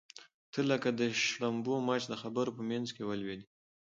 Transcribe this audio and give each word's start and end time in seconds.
ته 0.51 0.59
لکه 0.69 0.89
د 0.99 1.01
شړومبو 1.23 1.73
مچ 1.87 2.01
د 2.07 2.13
خبرو 2.21 2.51
په 2.57 2.63
منځ 2.69 2.87
کې 2.95 3.03
ولوېدې. 3.09 3.45